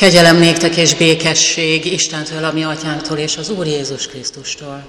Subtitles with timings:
[0.00, 4.86] Kegyelem néktek és békesség Istentől, a mi atyánktól és az Úr Jézus Krisztustól.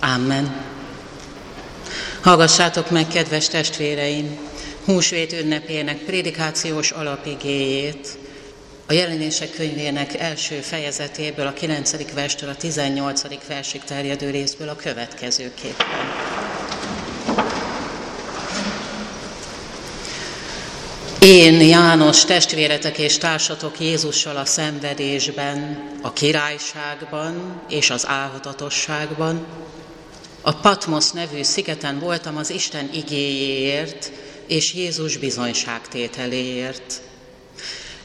[0.00, 0.64] Amen.
[2.20, 4.38] Hallgassátok meg, kedves testvéreim,
[4.84, 8.18] húsvét ünnepének prédikációs alapigéjét,
[8.86, 12.12] a jelenések könyvének első fejezetéből, a 9.
[12.14, 13.46] verstől a 18.
[13.48, 15.86] versig terjedő részből a következőképpen.
[21.20, 29.46] Én, János, testvéretek és társatok Jézussal a szenvedésben, a királyságban és az álhatatosságban,
[30.40, 34.12] a Patmos nevű szigeten voltam az Isten igéjéért
[34.46, 37.00] és Jézus bizonyságtételéért.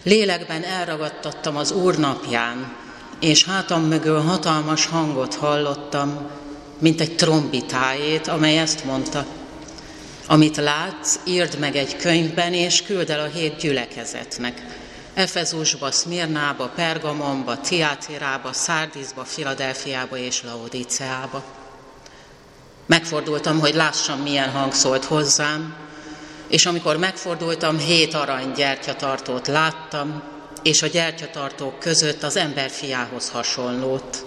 [0.03, 2.75] Lélekben elragadtattam az Úr napján,
[3.19, 6.29] és hátam mögül hatalmas hangot hallottam,
[6.79, 9.25] mint egy trombitájét, amely ezt mondta,
[10.27, 14.61] amit látsz, írd meg egy könyvben, és küld el a hét gyülekezetnek.
[15.13, 21.43] Efezusba, Szmirnába, Pergamonba, Tiátirába, Szárdizba, Filadelfiába és Laodiceába.
[22.85, 25.75] Megfordultam, hogy lássam, milyen hang szólt hozzám,
[26.47, 30.23] és amikor megfordultam, hét arany gyertyatartót láttam,
[30.63, 34.25] és a gyertyatartók között az ember fiához hasonlót.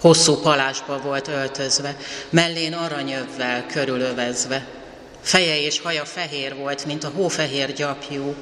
[0.00, 1.96] Hosszú palásba volt öltözve,
[2.30, 4.66] mellén aranyövvel körülövezve.
[5.22, 8.34] Feje és haja fehér volt, mint a hófehér gyapjú,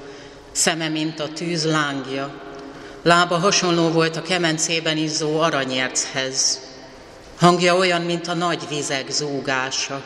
[0.53, 2.41] szeme, mint a tűz lángja.
[3.03, 6.61] Lába hasonló volt a kemencében izzó aranyérchez.
[7.39, 10.03] Hangja olyan, mint a nagy vizek zúgása.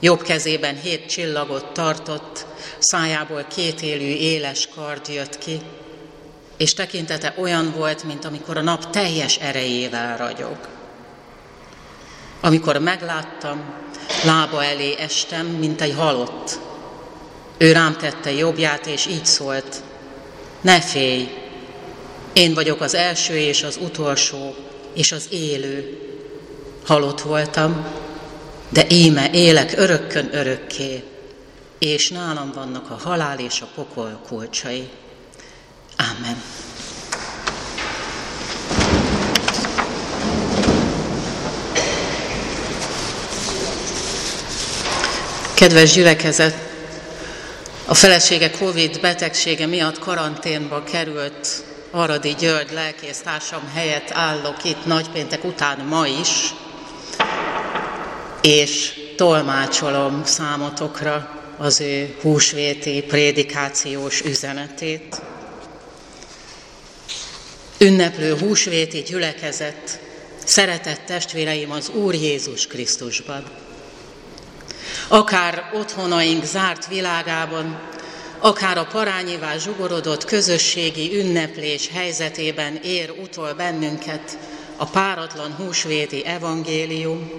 [0.00, 2.46] Jobb kezében hét csillagot tartott,
[2.78, 5.60] szájából kétélű éles kard jött ki,
[6.56, 10.71] és tekintete olyan volt, mint amikor a nap teljes erejével ragyog.
[12.44, 13.74] Amikor megláttam,
[14.24, 16.58] lába elé estem, mint egy halott.
[17.58, 19.82] Ő rám tette jobbját, és így szólt,
[20.60, 21.28] ne félj,
[22.32, 24.54] én vagyok az első és az utolsó,
[24.94, 25.98] és az élő.
[26.86, 27.86] Halott voltam,
[28.68, 31.02] de íme élek örökkön örökké,
[31.78, 34.88] és nálam vannak a halál és a pokol kulcsai.
[35.96, 36.42] Amen.
[45.62, 46.54] Kedves gyülekezet,
[47.86, 55.78] a felesége Covid betegsége miatt karanténba került Aradi György lelkésztársam helyett állok itt nagypéntek után
[55.78, 56.54] ma is,
[58.40, 65.22] és tolmácsolom számotokra az ő húsvéti prédikációs üzenetét.
[67.78, 70.00] Ünneplő húsvéti gyülekezet,
[70.44, 73.70] szeretett testvéreim az Úr Jézus Krisztusban.
[75.12, 77.80] Akár otthonaink zárt világában,
[78.38, 84.38] akár a parányivá zsugorodott közösségi ünneplés helyzetében ér utol bennünket
[84.76, 87.30] a páratlan húsvéti evangélium,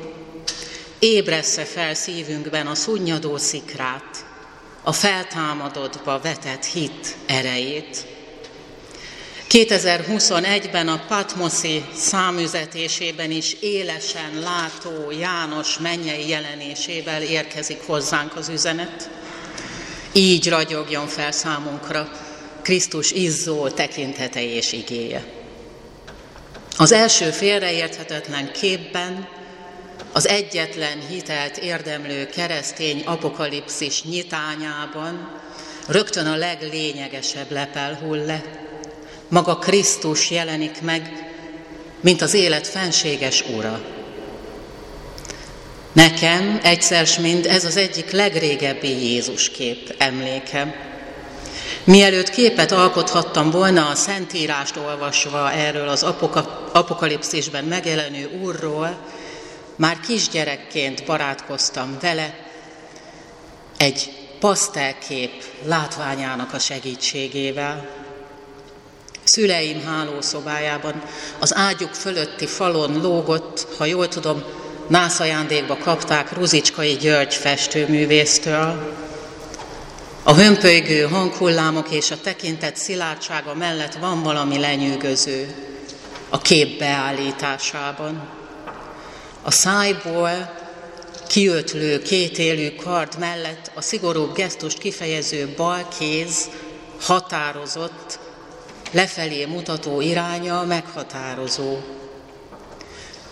[0.99, 4.25] ébressze fel szívünkben a szunnyadó szikrát,
[4.83, 8.12] a feltámadottba vetett hit erejét.
[9.53, 19.09] 2021-ben a Patmoszi számüzetésében is élesen látó János mennyei jelenésével érkezik hozzánk az üzenet.
[20.11, 22.11] Így ragyogjon fel számunkra
[22.61, 25.23] Krisztus izzó tekintete és igéje.
[26.77, 29.27] Az első félreérthetetlen képben
[30.11, 35.39] az egyetlen hitelt érdemlő keresztény apokalipszis nyitányában
[35.87, 38.71] rögtön a leglényegesebb lepel hull le.
[39.33, 41.31] Maga Krisztus jelenik meg,
[42.01, 43.81] mint az élet fenséges ura.
[45.93, 50.73] Nekem egyszer mind ez az egyik legrégebbi Jézus kép emlékem.
[51.83, 56.03] Mielőtt képet alkothattam volna a Szentírást olvasva erről az
[56.71, 58.97] apokalipszisben megjelenő úrról,
[59.75, 62.35] már kisgyerekként barátkoztam vele,
[63.77, 68.02] egy pasztelkép látványának a segítségével.
[69.23, 71.03] Szüleim hálószobájában
[71.39, 74.43] az ágyuk fölötti falon lógott, ha jól tudom,
[74.87, 78.93] nászajándékba kapták Ruzicskai György festőművésztől.
[80.23, 85.55] A hömpölygő hanghullámok és a tekintet szilárdsága mellett van valami lenyűgöző
[86.29, 88.29] a kép beállításában.
[89.41, 90.53] A szájból
[91.27, 96.49] kiötlő kétélű kard mellett a szigorúbb gesztust kifejező bal kéz
[97.01, 98.19] határozott,
[98.93, 101.77] lefelé mutató iránya meghatározó.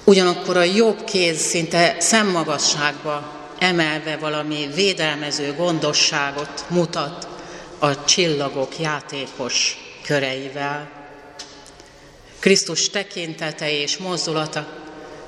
[0.04, 7.28] Ugyanakkor a jobb kéz szinte szemmagasságba emelve valami védelmező gondosságot mutat
[7.80, 10.90] a csillagok játékos köreivel.
[12.40, 14.68] Krisztus tekintete és mozdulata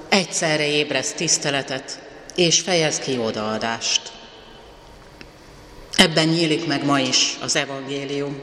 [0.10, 2.00] egyszerre ébreszt tiszteletet
[2.36, 4.12] és fejez ki odaadást.
[5.96, 8.42] Ebben nyílik meg ma is az evangélium.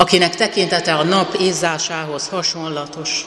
[0.00, 3.26] Akinek tekintete a nap izzásához hasonlatos,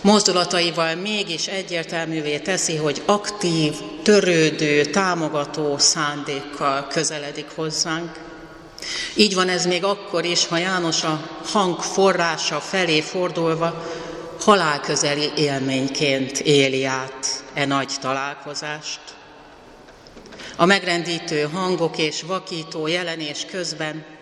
[0.00, 8.20] mozdulataival mégis egyértelművé teszi, hogy aktív, törődő, támogató szándékkal közeledik hozzánk.
[9.14, 13.84] Így van ez még akkor is, ha János a hang forrása felé fordulva
[14.40, 19.00] halálközeli élményként éli át e nagy találkozást.
[20.56, 24.13] A megrendítő hangok és vakító jelenés közben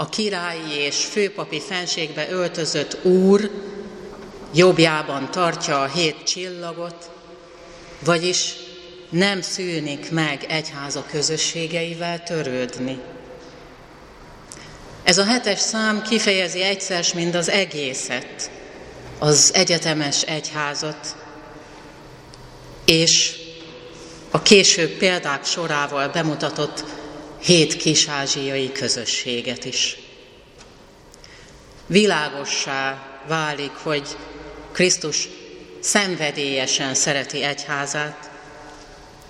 [0.00, 3.50] a királyi és főpapi fenségbe öltözött úr
[4.54, 7.10] jobbjában tartja a hét csillagot,
[8.04, 8.54] vagyis
[9.10, 13.00] nem szűnik meg egyháza közösségeivel törődni.
[15.02, 18.50] Ez a hetes szám kifejezi egyszer mind az egészet,
[19.18, 21.16] az egyetemes egyházat,
[22.84, 23.36] és
[24.30, 26.84] a később példák sorával bemutatott
[27.40, 29.98] hét kisázsiai közösséget is.
[31.86, 34.16] Világossá válik, hogy
[34.72, 35.28] Krisztus
[35.80, 38.30] szenvedélyesen szereti egyházát,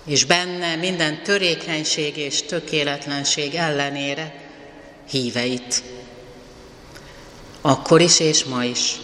[0.05, 4.49] és benne minden törékenység és tökéletlenség ellenére
[5.09, 5.83] híveit.
[7.61, 8.95] Akkor is és ma is.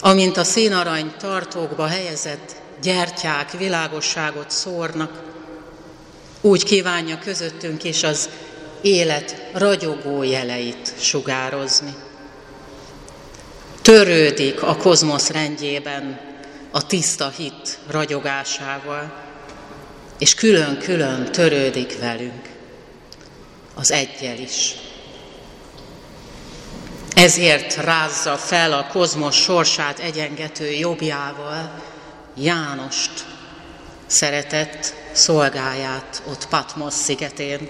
[0.00, 5.33] Amint a színarany tartókba helyezett gyertyák világosságot szórnak,
[6.44, 8.28] úgy kívánja közöttünk is az
[8.80, 11.94] élet ragyogó jeleit sugározni.
[13.82, 16.20] Törődik a kozmosz rendjében
[16.70, 19.22] a tiszta hit ragyogásával,
[20.18, 22.48] és külön-külön törődik velünk,
[23.74, 24.74] az egyel is.
[27.14, 31.82] Ezért rázza fel a kozmos sorsát egyengető jobbjával
[32.36, 33.24] Jánost,
[34.14, 37.68] szeretett szolgáját ott Patmos szigetén,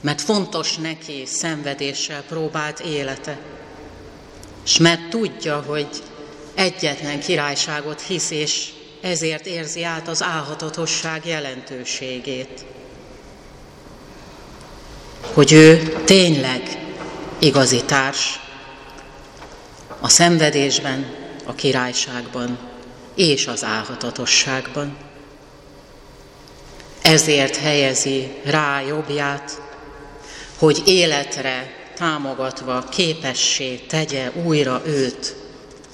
[0.00, 3.38] mert fontos neki szenvedéssel próbált élete,
[4.64, 5.88] és mert tudja, hogy
[6.54, 8.68] egyetlen királyságot hisz, és
[9.00, 12.64] ezért érzi át az álhatatosság jelentőségét.
[15.32, 16.78] Hogy ő tényleg
[17.38, 18.40] igazi társ,
[20.00, 21.14] a szenvedésben,
[21.44, 22.58] a királyságban
[23.14, 24.96] és az álhatatosságban.
[27.02, 29.60] Ezért helyezi rá jobbját,
[30.58, 35.36] hogy életre támogatva képessé tegye újra őt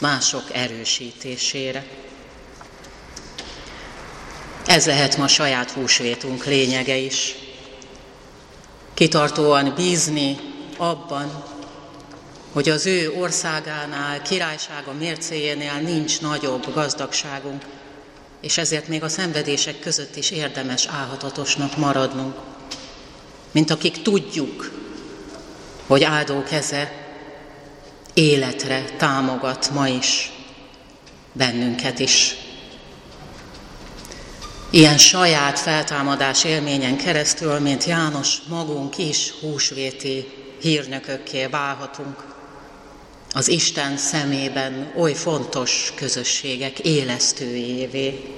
[0.01, 1.85] mások erősítésére.
[4.67, 7.35] Ez lehet ma saját húsvétunk lényege is.
[8.95, 10.37] Kitartóan bízni
[10.77, 11.45] abban,
[12.53, 17.65] hogy az ő országánál, királysága mércéjénél nincs nagyobb gazdagságunk,
[18.45, 22.37] és ezért még a szenvedések között is érdemes álhatatosnak maradnunk,
[23.51, 24.71] mint akik tudjuk,
[25.87, 26.93] hogy áldó keze
[28.15, 30.33] életre támogat ma is
[31.33, 32.37] bennünket is.
[34.71, 40.27] Ilyen saját feltámadás élményen keresztül, mint János, magunk is húsvéti
[40.61, 42.34] hírnökökké válhatunk
[43.37, 48.35] az Isten szemében oly fontos közösségek élesztőjévé.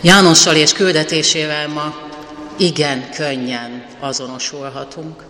[0.00, 2.08] Jánossal és küldetésével ma
[2.58, 5.24] igen könnyen azonosulhatunk,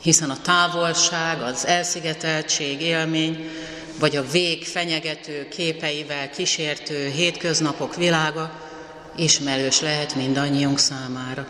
[0.00, 3.50] hiszen a távolság, az elszigeteltség élmény,
[3.98, 8.52] vagy a vég fenyegető képeivel kísértő hétköznapok világa
[9.16, 11.46] ismerős lehet mindannyiunk számára.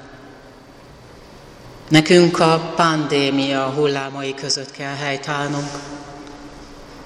[1.88, 5.71] Nekünk a pandémia hullámai között kell helytállnunk.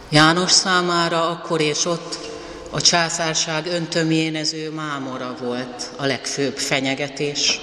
[0.09, 2.19] János számára akkor és ott
[2.71, 7.61] a császárság öntömjénező mámora volt a legfőbb fenyegetés.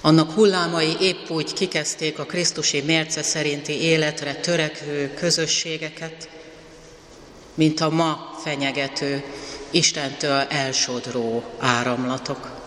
[0.00, 6.28] Annak hullámai épp úgy kikezdték a Krisztusi mérce szerinti életre törekvő közösségeket,
[7.54, 9.24] mint a ma fenyegető,
[9.70, 12.65] Istentől elsodró áramlatok.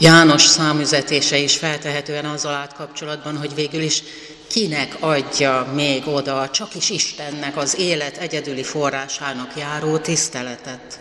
[0.00, 4.02] János számüzetése is feltehetően azzal át kapcsolatban, hogy végül is
[4.46, 11.00] kinek adja még oda, csak is Istennek az élet egyedüli forrásának járó tiszteletet.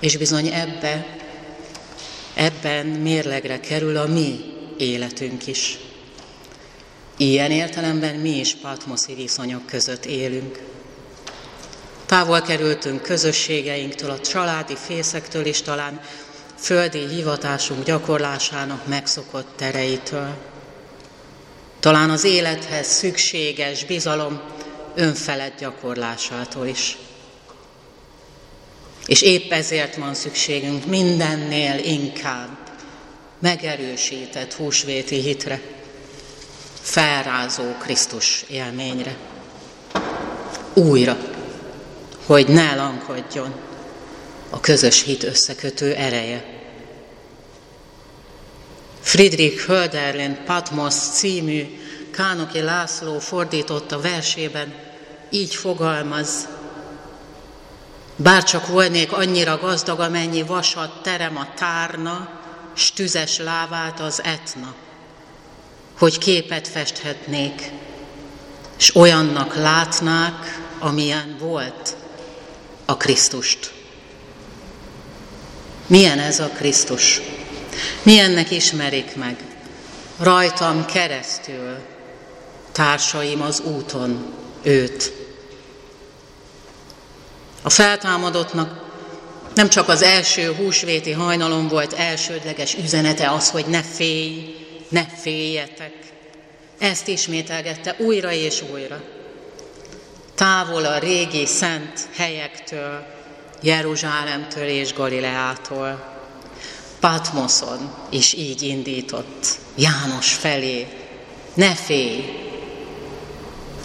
[0.00, 1.16] És bizony ebbe,
[2.34, 4.40] ebben mérlegre kerül a mi
[4.78, 5.78] életünk is.
[7.16, 10.62] Ilyen értelemben mi is patmoszi viszonyok között élünk.
[12.06, 16.00] Távol kerültünk közösségeinktől, a családi fészektől is talán
[16.62, 20.34] földi hivatásunk gyakorlásának megszokott tereitől.
[21.80, 24.40] Talán az élethez szükséges bizalom
[24.94, 26.96] önfelett gyakorlásától is.
[29.06, 32.48] És épp ezért van szükségünk mindennél inkább
[33.38, 35.60] megerősített húsvéti hitre,
[36.80, 39.16] felrázó Krisztus élményre.
[40.74, 41.16] Újra,
[42.26, 43.54] hogy ne lankodjon
[44.52, 46.44] a közös hit összekötő ereje.
[49.00, 51.80] Friedrich Hölderlin Patmos című
[52.10, 54.74] Kánoki László fordította versében,
[55.30, 56.48] így fogalmaz,
[58.16, 62.40] Bárcsak volnék annyira gazdag, amennyi vasat terem a tárna,
[62.74, 64.74] s tüzes lávát az etna,
[65.98, 67.70] hogy képet festhetnék,
[68.76, 71.96] s olyannak látnák, amilyen volt
[72.84, 73.81] a Krisztust.
[75.92, 77.20] Milyen ez a Krisztus?
[78.02, 79.36] Milyennek ismerik meg?
[80.18, 81.78] Rajtam keresztül,
[82.72, 85.12] társaim az úton őt.
[87.62, 88.90] A feltámadottnak
[89.54, 94.54] nem csak az első húsvéti hajnalon volt elsődleges üzenete az, hogy ne félj,
[94.88, 95.94] ne féljetek.
[96.78, 99.02] Ezt ismételgette újra és újra.
[100.34, 103.20] Távol a régi szent helyektől,
[103.62, 106.10] Jeruzsálemtől és Galileától.
[107.00, 110.86] Patmoszon is így indított János felé.
[111.54, 112.42] Ne félj,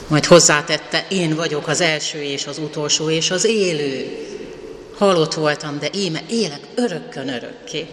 [0.07, 4.25] majd hozzátette, én vagyok az első és az utolsó és az élő.
[4.97, 7.87] Halott voltam, de íme élek örökkön örökké.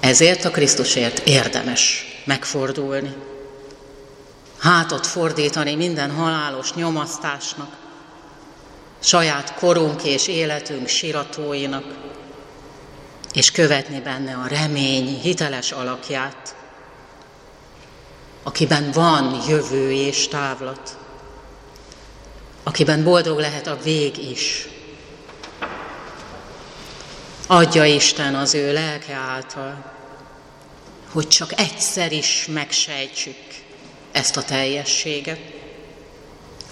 [0.00, 3.14] Ezért a Krisztusért érdemes megfordulni.
[4.58, 7.76] Hátot fordítani minden halálos nyomasztásnak,
[9.04, 11.84] saját korunk és életünk siratóinak,
[13.32, 16.56] és követni benne a remény hiteles alakját,
[18.42, 20.98] akiben van jövő és távlat,
[22.62, 24.68] akiben boldog lehet a vég is.
[27.46, 29.92] Adja Isten az ő lelke által,
[31.12, 33.36] hogy csak egyszer is megsejtsük
[34.12, 35.53] ezt a teljességet,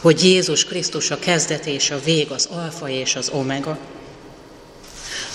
[0.03, 3.79] hogy Jézus Krisztus a kezdet és a vég, az alfa és az omega,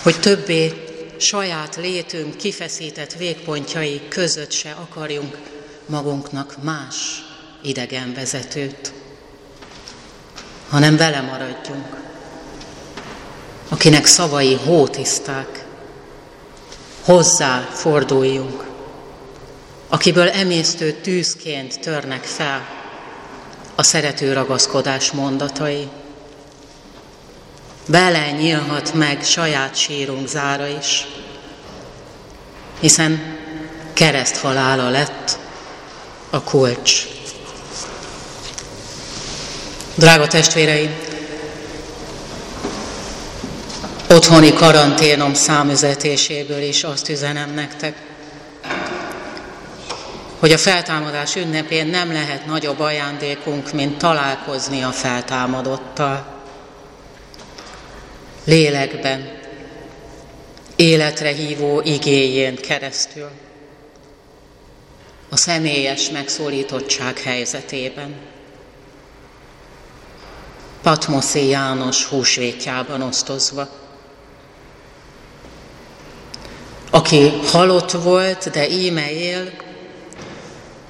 [0.01, 0.73] hogy többé
[1.17, 5.37] saját létünk kifeszített végpontjai között se akarjunk
[5.85, 6.95] magunknak más
[7.63, 8.93] idegen vezetőt,
[10.69, 11.85] hanem vele maradjunk,
[13.69, 15.65] akinek szavai hótiszták,
[17.03, 18.65] hozzá forduljunk,
[19.87, 22.76] akiből emésztő tűzként törnek fel
[23.79, 25.87] a szerető ragaszkodás mondatai.
[27.85, 31.07] Vele nyílhat meg saját sírunk zára is,
[32.79, 33.37] hiszen
[33.93, 35.39] kereszt halála lett
[36.29, 37.07] a kulcs.
[39.95, 40.99] Drága testvéreim,
[44.09, 48.06] otthoni karanténom számüzetéséből is azt üzenem nektek,
[50.47, 56.25] hogy a feltámadás ünnepén nem lehet nagyobb ajándékunk, mint találkozni a feltámadottal.
[58.43, 59.39] Lélekben,
[60.75, 63.29] életre hívó igéjén keresztül
[65.29, 68.15] a személyes megszólítottság helyzetében.
[70.81, 73.69] Patmoszi János húsvétjában osztozva.
[76.89, 79.65] Aki halott volt, de íme él,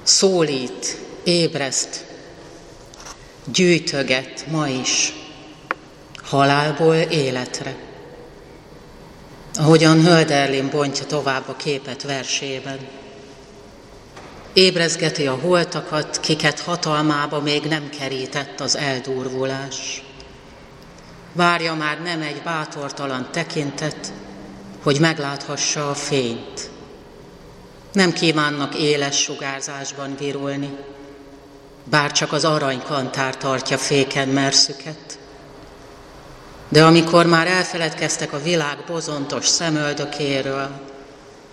[0.08, 2.06] szólít, ébreszt,
[3.46, 5.14] gyűjtöget ma is
[6.24, 7.76] halálból életre.
[9.54, 12.80] Ahogyan Hölderlin bontja tovább a képet versében
[14.58, 20.04] ébrezgeti a holtakat, kiket hatalmába még nem kerített az eldurvulás.
[21.34, 24.14] Várja már nem egy bátortalan tekintet,
[24.84, 26.70] hogy megláthassa a fényt.
[27.98, 30.78] Nem kívánnak éles sugárzásban virulni,
[31.84, 35.20] bár csak az aranykantár tartja féken merszüket.
[36.70, 40.70] De amikor már elfeledkeztek a világ bozontos szemöldökéről,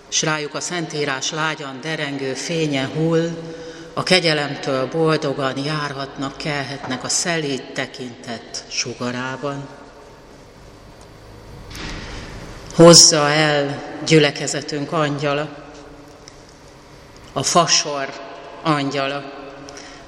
[0.09, 3.29] s rájuk a Szentírás lágyan derengő fénye hull,
[3.93, 9.67] a kegyelemtől boldogan járhatnak, kelhetnek a szelíd tekintet sugarában.
[12.75, 15.63] Hozza el gyülekezetünk angyala,
[17.37, 18.09] a fasor
[18.61, 19.23] angyala,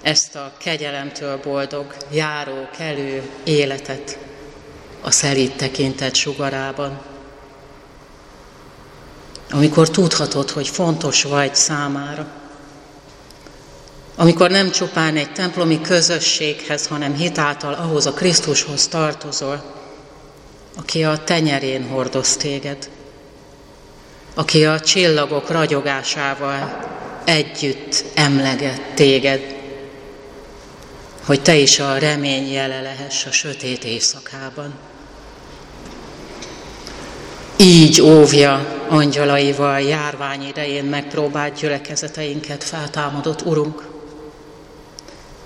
[0.01, 4.17] ezt a kegyelemtől boldog, járó, kelő életet
[5.01, 6.99] a szelíd tekintet sugarában.
[9.51, 12.27] Amikor tudhatod, hogy fontos vagy számára,
[14.15, 19.63] amikor nem csupán egy templomi közösséghez, hanem hitáltal ahhoz a Krisztushoz tartozol,
[20.77, 22.89] aki a tenyerén hordoz téged,
[24.33, 26.95] aki a csillagok ragyogásával
[27.27, 29.55] együtt emleget téged,
[31.25, 34.73] hogy te is a remény jele lehess a sötét éjszakában.
[37.57, 43.87] Így óvja angyalaival járvány idején megpróbált gyülekezeteinket feltámadott Urunk,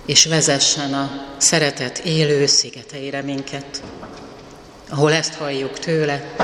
[0.06, 3.84] és vezessen a szeretet élő szigeteire minket,
[4.90, 6.36] ahol ezt halljuk tőle,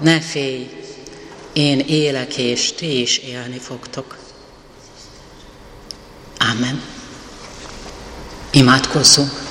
[0.00, 0.68] ne félj,
[1.52, 4.23] én élek, és ti is élni fogtok.
[6.56, 6.82] Amen.
[8.50, 9.42] Imádkozzunk.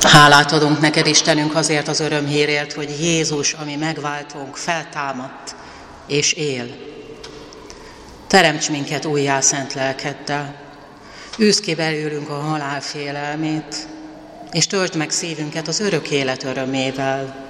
[0.00, 5.54] Hálát adunk neked, Istenünk, azért az örömhírért, hogy Jézus, ami megváltunk, feltámadt
[6.06, 6.66] és él.
[8.26, 10.54] Teremts minket újjá szent lelkeddel.
[11.38, 13.88] Űzd ki belőlünk a halál félelmét,
[14.52, 17.46] és töltsd meg szívünket az örök élet örömével,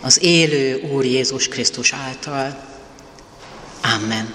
[0.00, 2.71] az élő Úr Jézus Krisztus által.
[3.84, 4.26] Amen.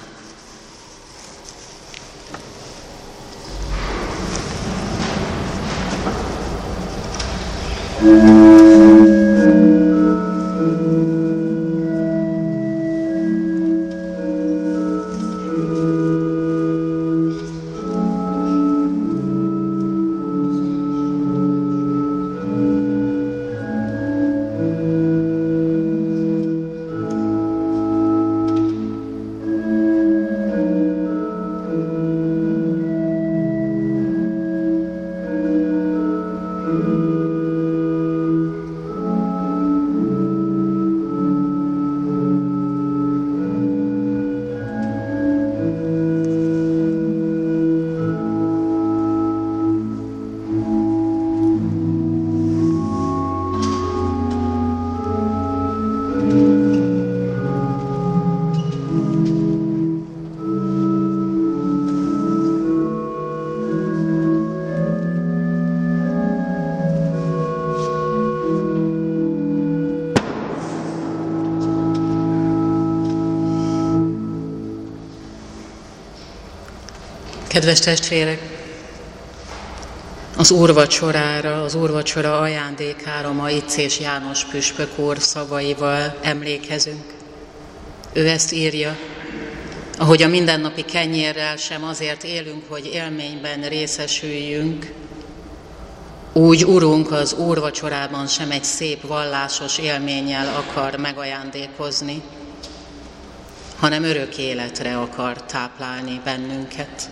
[77.48, 78.42] Kedves testvérek,
[80.38, 87.04] az úrvacsorára, az úrvacsora ajándékára ma és János Püspök úr szavaival emlékezünk.
[88.14, 88.98] Ő ezt írja,
[89.98, 94.94] ahogy a mindennapi kenyérrel sem azért élünk, hogy élményben részesüljünk,
[96.34, 102.22] úgy Urunk az úrvacsorában sem egy szép vallásos élménnyel akar megajándékozni,
[103.80, 107.10] hanem örök életre akar táplálni bennünket.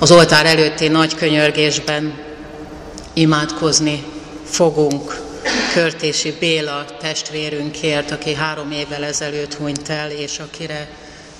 [0.00, 2.18] Az oltár előtti nagy könyörgésben
[3.12, 4.04] imádkozni
[4.44, 5.20] fogunk
[5.72, 10.88] Körtési Béla testvérünkért, aki három évvel ezelőtt hunyt el, és akire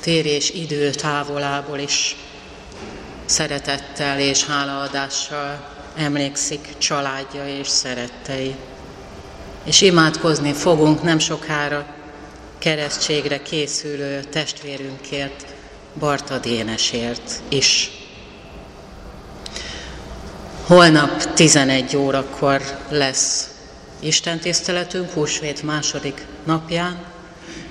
[0.00, 2.16] térés idő távolából is
[3.24, 8.54] szeretettel és hálaadással emlékszik családja és szerettei.
[9.64, 11.86] És imádkozni fogunk nem sokára
[12.58, 15.46] keresztségre készülő testvérünkért,
[15.98, 17.97] Barta Dénesért is.
[20.68, 23.48] Holnap 11 órakor lesz
[24.00, 27.04] Isten tiszteletünk, húsvét második napján,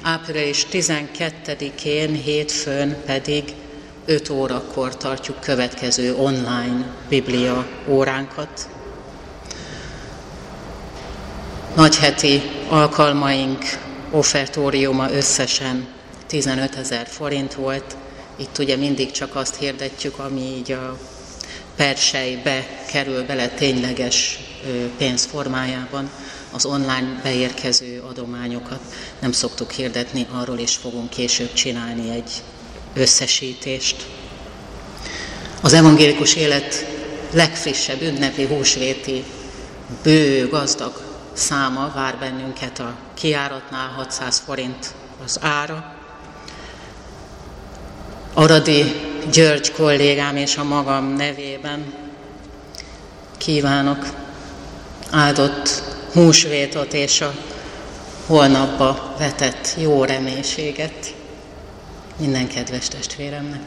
[0.01, 3.53] április 12-én, hétfőn pedig
[4.05, 8.69] 5 órakor tartjuk következő online biblia óránkat.
[11.75, 13.63] Nagyheti alkalmaink
[14.11, 15.87] offertóriuma összesen
[16.27, 17.95] 15 ezer forint volt.
[18.35, 20.97] Itt ugye mindig csak azt hirdetjük, ami így a
[21.77, 24.39] persejbe kerül bele tényleges
[24.97, 26.09] pénz formájában
[26.51, 28.79] az online beérkező adományokat.
[29.19, 32.31] Nem szoktuk hirdetni, arról is fogunk később csinálni egy
[32.93, 34.05] összesítést.
[35.61, 36.85] Az evangélikus élet
[37.31, 39.23] legfrissebb ünnepi húsvéti
[40.03, 41.01] bő, gazdag
[41.33, 44.93] száma vár bennünket a kiáratnál 600 forint
[45.25, 45.95] az ára.
[48.33, 48.95] Aradi
[49.31, 51.93] György kollégám és a magam nevében
[53.37, 54.05] kívánok
[55.11, 57.33] áldott húsvétot és a
[58.25, 61.15] holnapba vetett jó reménységet
[62.17, 63.61] minden kedves testvéremnek.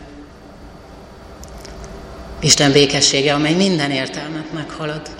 [2.40, 5.10] Isten békessége, amely minden értelmet meghalad,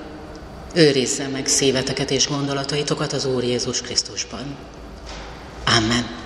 [0.74, 4.56] őrizze meg szíveteket és gondolataitokat az Úr Jézus Krisztusban.
[5.76, 6.19] Amen.